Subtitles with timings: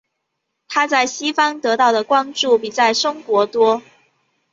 [0.67, 3.83] 她在西方得到的关注比在中国多。